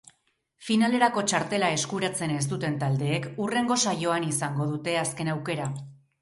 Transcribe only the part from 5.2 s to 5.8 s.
aukera.